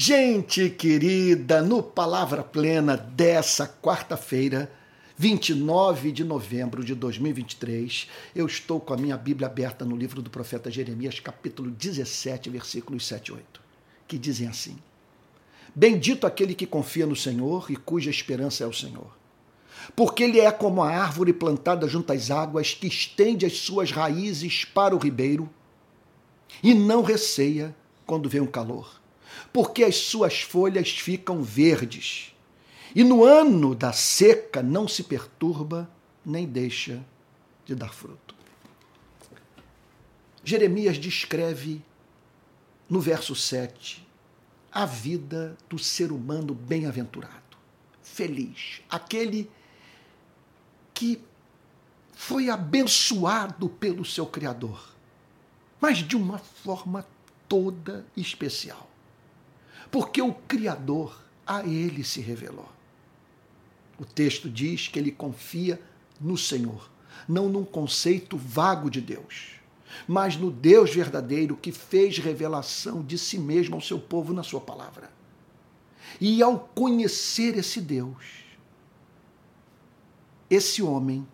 [0.00, 4.70] Gente querida, no Palavra Plena dessa quarta-feira,
[5.16, 10.30] 29 de novembro de 2023, eu estou com a minha Bíblia aberta no livro do
[10.30, 13.60] profeta Jeremias, capítulo 17, versículos 7 e 8,
[14.06, 14.78] que dizem assim:
[15.74, 19.10] Bendito aquele que confia no Senhor e cuja esperança é o Senhor.
[19.96, 24.64] Porque ele é como a árvore plantada junto às águas, que estende as suas raízes
[24.64, 25.50] para o ribeiro
[26.62, 27.74] e não receia
[28.06, 28.97] quando vem um calor
[29.52, 32.34] porque as suas folhas ficam verdes.
[32.94, 35.90] E no ano da seca não se perturba
[36.24, 37.04] nem deixa
[37.64, 38.34] de dar fruto.
[40.42, 41.82] Jeremias descreve
[42.88, 44.06] no verso 7
[44.72, 47.56] a vida do ser humano bem-aventurado,
[48.02, 49.50] feliz, aquele
[50.94, 51.20] que
[52.12, 54.94] foi abençoado pelo seu Criador,
[55.80, 57.06] mas de uma forma
[57.48, 58.87] toda especial
[59.90, 62.68] porque o Criador a ele se revelou.
[63.98, 65.80] O texto diz que ele confia
[66.20, 66.90] no Senhor,
[67.26, 69.58] não num conceito vago de Deus,
[70.06, 74.60] mas no Deus verdadeiro que fez revelação de si mesmo ao seu povo na sua
[74.60, 75.10] palavra.
[76.20, 78.24] E ao conhecer esse Deus,
[80.50, 81.26] esse homem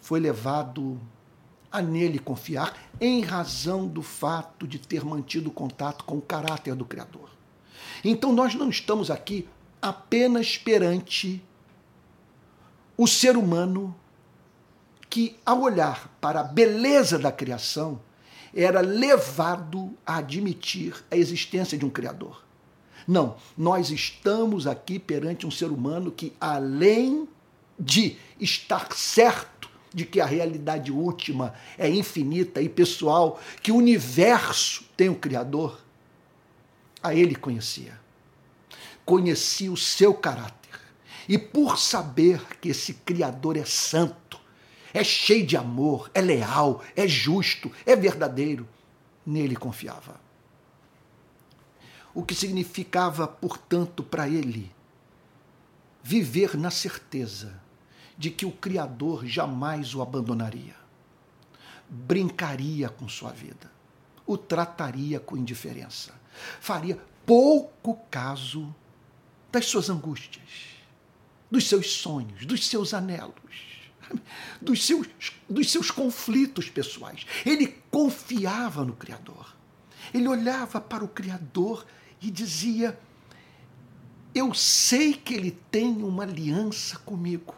[0.00, 1.00] foi levado
[1.70, 6.84] a nele confiar em razão do fato de ter mantido contato com o caráter do
[6.84, 7.19] Criador.
[8.04, 9.46] Então nós não estamos aqui
[9.80, 11.42] apenas perante
[12.96, 13.94] o ser humano
[15.08, 18.00] que, ao olhar para a beleza da criação,
[18.54, 22.44] era levado a admitir a existência de um Criador.
[23.06, 27.28] Não, nós estamos aqui perante um ser humano que, além
[27.78, 34.84] de estar certo de que a realidade última é infinita e pessoal, que o universo
[34.96, 35.80] tem um Criador,
[37.02, 37.98] a ele conhecia.
[39.04, 40.78] Conhecia o seu caráter.
[41.28, 44.40] E por saber que esse Criador é santo,
[44.92, 48.68] é cheio de amor, é leal, é justo, é verdadeiro,
[49.24, 50.20] nele confiava.
[52.12, 54.72] O que significava, portanto, para ele
[56.02, 57.60] viver na certeza
[58.18, 60.74] de que o Criador jamais o abandonaria,
[61.88, 63.70] brincaria com sua vida,
[64.32, 66.14] o trataria com indiferença
[66.60, 66.96] faria
[67.26, 68.72] pouco caso
[69.50, 70.76] das suas angústias,
[71.50, 73.34] dos seus sonhos, dos seus anelos,
[74.62, 75.08] dos seus,
[75.48, 77.26] dos seus conflitos pessoais.
[77.44, 79.56] Ele confiava no Criador.
[80.14, 81.84] Ele olhava para o Criador
[82.22, 82.96] e dizia:
[84.32, 87.54] Eu sei que ele tem uma aliança comigo.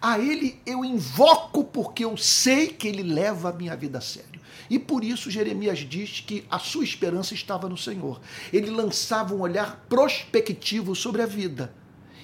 [0.00, 4.40] A ele eu invoco porque eu sei que ele leva a minha vida a sério.
[4.68, 8.20] E por isso Jeremias diz que a sua esperança estava no Senhor.
[8.52, 11.74] Ele lançava um olhar prospectivo sobre a vida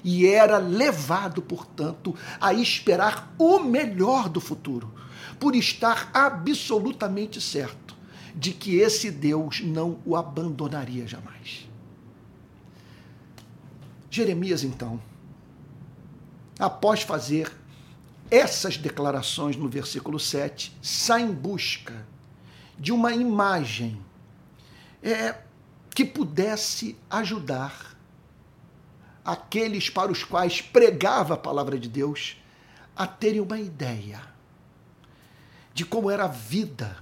[0.04, 4.92] e era levado, portanto, a esperar o melhor do futuro,
[5.38, 7.96] por estar absolutamente certo
[8.34, 11.68] de que esse Deus não o abandonaria jamais.
[14.10, 15.00] Jeremias, então,
[16.58, 17.52] após fazer
[18.30, 22.06] essas declarações no versículo 7, sai em busca
[22.78, 24.00] de uma imagem
[25.02, 25.36] é,
[25.94, 27.96] que pudesse ajudar
[29.24, 32.36] aqueles para os quais pregava a palavra de Deus
[32.96, 34.20] a terem uma ideia
[35.72, 36.96] de como era a vida,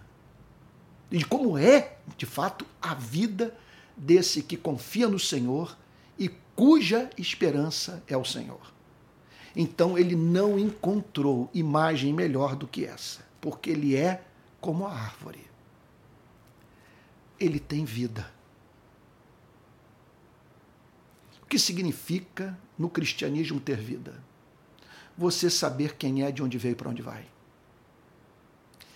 [1.10, 3.56] de como é, de fato, a vida
[3.96, 5.74] desse que confia no Senhor
[6.18, 8.75] e cuja esperança é o Senhor.
[9.56, 14.22] Então ele não encontrou imagem melhor do que essa, porque ele é
[14.60, 15.46] como a árvore.
[17.40, 18.30] Ele tem vida.
[21.42, 24.22] O que significa no cristianismo ter vida?
[25.16, 27.24] Você saber quem é, de onde veio e para onde vai.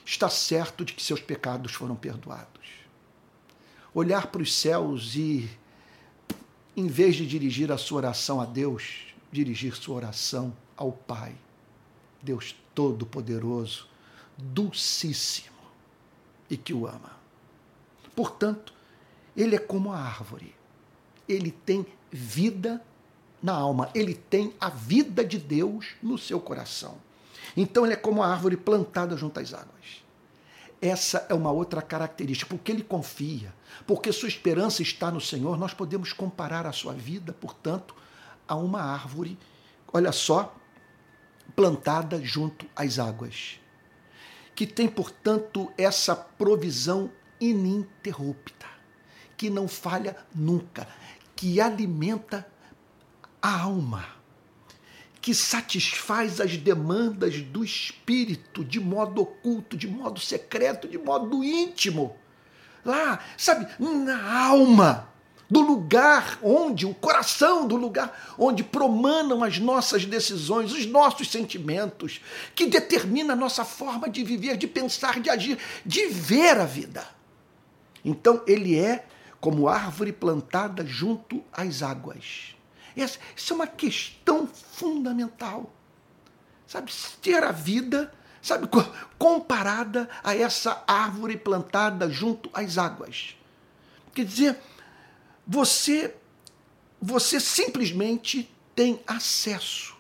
[0.05, 2.69] Está certo de que seus pecados foram perdoados.
[3.95, 5.49] Olhar para os céus e,
[6.77, 11.35] em vez de dirigir a sua oração a Deus, dirigir sua oração ao Pai,
[12.23, 13.89] Deus Todo-Poderoso,
[14.37, 15.57] Dulcíssimo
[16.49, 17.19] e que o ama.
[18.17, 18.73] Portanto,
[19.37, 20.55] ele é como a árvore.
[21.29, 22.83] Ele tem vida
[23.43, 26.97] na alma, ele tem a vida de Deus no seu coração.
[27.57, 30.05] Então ele é como a árvore plantada junto às águas.
[30.81, 33.55] Essa é uma outra característica, porque ele confia,
[33.87, 37.95] porque sua esperança está no Senhor, nós podemos comparar a sua vida, portanto,
[38.51, 39.39] a uma árvore,
[39.93, 40.53] olha só,
[41.55, 43.61] plantada junto às águas,
[44.57, 48.67] que tem, portanto, essa provisão ininterrupta,
[49.37, 50.89] que não falha nunca,
[51.37, 52.45] que alimenta
[53.41, 54.05] a alma,
[55.21, 62.17] que satisfaz as demandas do espírito de modo oculto, de modo secreto, de modo íntimo.
[62.85, 65.10] Lá, sabe, na alma
[65.51, 72.21] do lugar onde, o coração do lugar onde promanam as nossas decisões, os nossos sentimentos,
[72.55, 77.05] que determina a nossa forma de viver, de pensar, de agir, de ver a vida.
[78.05, 79.05] Então, ele é
[79.41, 82.55] como árvore plantada junto às águas.
[82.97, 85.73] Essa, isso é uma questão fundamental.
[86.67, 88.69] Sabe, ter a vida, sabe,
[89.19, 93.37] comparada a essa árvore plantada junto às águas.
[94.15, 94.61] Quer dizer,
[95.47, 96.15] você
[97.01, 99.97] você simplesmente tem acesso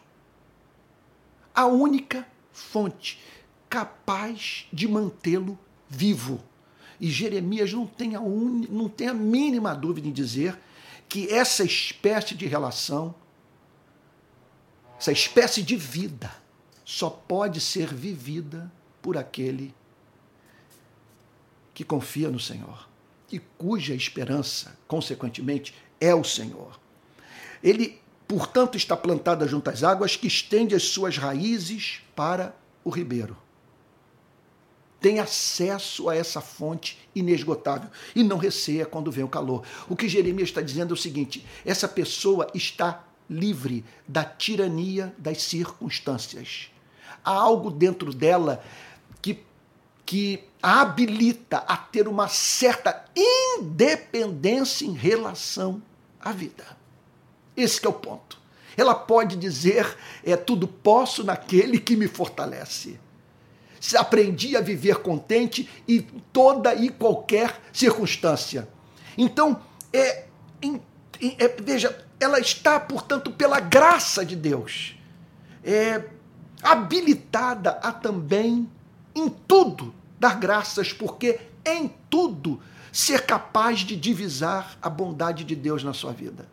[1.55, 3.19] à única fonte
[3.69, 5.59] capaz de mantê-lo
[5.89, 6.43] vivo.
[7.01, 8.67] E Jeremias não tem, a un...
[8.69, 10.59] não tem a mínima dúvida em dizer
[11.09, 13.15] que essa espécie de relação,
[14.99, 16.31] essa espécie de vida,
[16.85, 18.71] só pode ser vivida
[19.01, 19.75] por aquele
[21.73, 22.90] que confia no Senhor
[23.31, 26.79] e cuja esperança, consequentemente, é o Senhor.
[27.63, 32.55] Ele, portanto, está plantada junto às águas que estende as suas raízes para
[32.85, 33.37] o ribeiro.
[35.01, 39.65] Tem acesso a essa fonte inesgotável e não receia quando vem o calor.
[39.89, 45.43] O que Jeremias está dizendo é o seguinte: essa pessoa está livre da tirania das
[45.43, 46.71] circunstâncias.
[47.25, 48.63] Há algo dentro dela
[49.23, 49.43] que
[50.11, 55.81] que habilita a ter uma certa independência em relação
[56.21, 56.65] à vida.
[57.57, 58.37] Esse é o ponto.
[58.77, 62.99] Ela pode dizer, é tudo posso naquele que me fortalece.
[63.97, 66.01] Aprendi a viver contente em
[66.33, 68.69] toda e qualquer circunstância.
[69.17, 69.63] Então,
[69.93, 70.25] é,
[71.39, 74.97] é, veja, ela está, portanto, pela graça de Deus,
[75.63, 76.03] é,
[76.61, 78.69] habilitada a também,
[79.15, 82.61] em tudo, dar graças, porque em tudo
[82.93, 86.47] ser capaz de divisar a bondade de Deus na sua vida.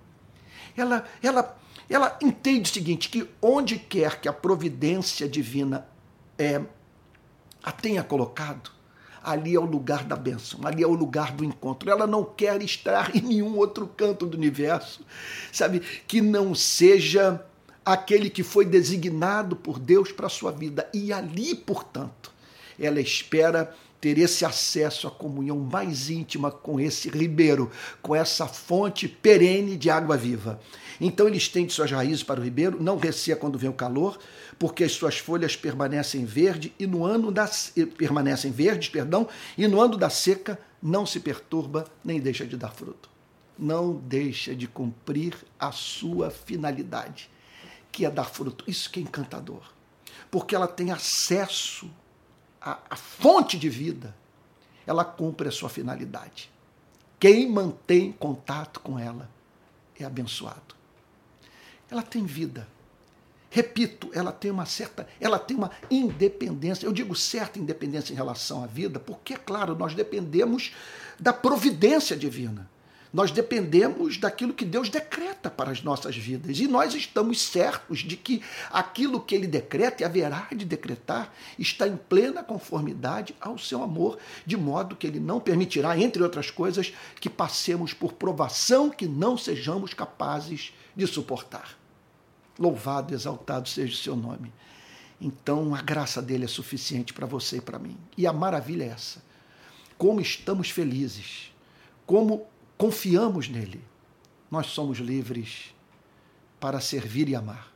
[0.76, 1.58] Ela, ela,
[1.90, 5.86] ela entende o seguinte: que onde quer que a providência divina
[6.38, 6.62] é,
[7.62, 8.72] a tenha colocado,
[9.22, 11.90] ali é o lugar da bênção, ali é o lugar do encontro.
[11.90, 15.06] Ela não quer estar em nenhum outro canto do universo,
[15.52, 15.82] sabe?
[16.08, 17.44] Que não seja
[17.84, 20.90] aquele que foi designado por Deus para a sua vida.
[20.94, 22.37] E ali, portanto,
[22.80, 27.72] ela espera ter esse acesso à comunhão mais íntima com esse ribeiro,
[28.02, 30.60] com essa fonte perene de água viva.
[31.00, 34.18] Então ele estende suas raízes para o ribeiro, não receia quando vem o calor,
[34.58, 37.50] porque as suas folhas permanecem verde e no ano da
[37.98, 39.28] permanecem verdes, perdão,
[39.58, 43.10] e no ano da seca não se perturba nem deixa de dar fruto.
[43.58, 47.30] Não deixa de cumprir a sua finalidade,
[47.92, 48.64] que é dar fruto.
[48.68, 49.74] Isso que é encantador.
[50.30, 51.90] Porque ela tem acesso
[52.68, 54.14] a, a fonte de vida,
[54.86, 56.52] ela cumpre a sua finalidade.
[57.18, 59.30] Quem mantém contato com ela
[59.98, 60.76] é abençoado.
[61.90, 62.68] Ela tem vida.
[63.50, 66.86] Repito, ela tem uma certa, ela tem uma independência.
[66.86, 70.74] Eu digo certa independência em relação à vida, porque é claro, nós dependemos
[71.18, 72.70] da providência divina.
[73.14, 76.60] Nós dependemos daquilo que Deus decreta para as nossas vidas.
[76.60, 81.88] E nós estamos certos de que aquilo que Ele decreta e haverá de decretar está
[81.88, 86.94] em plena conformidade ao seu amor, de modo que Ele não permitirá, entre outras coisas,
[87.20, 91.78] que passemos por provação que não sejamos capazes de suportar.
[92.60, 94.52] Louvado, exaltado seja o seu nome.
[95.20, 97.98] Então a graça dele é suficiente para você e para mim.
[98.18, 99.24] E a maravilha é essa.
[99.98, 101.52] Como estamos felizes,
[102.06, 102.46] como
[102.78, 103.84] confiamos nele,
[104.50, 105.74] nós somos livres
[106.60, 107.72] para servir e amar.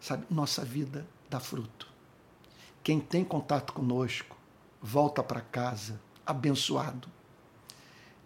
[0.00, 1.88] Sabe, nossa vida dá fruto.
[2.82, 4.36] Quem tem contato conosco
[4.80, 7.08] volta para casa abençoado,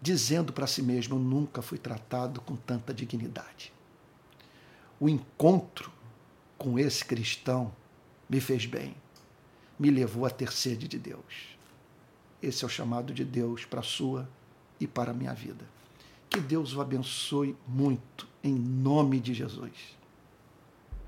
[0.01, 3.73] dizendo para si mesmo: Eu nunca fui tratado com tanta dignidade.
[4.99, 5.91] O encontro
[6.57, 7.73] com esse cristão
[8.29, 8.95] me fez bem,
[9.77, 11.57] me levou a ter sede de Deus.
[12.41, 14.29] Esse é o chamado de Deus para a sua
[14.79, 15.65] e para a minha vida.
[16.29, 19.95] Que Deus o abençoe muito, em nome de Jesus.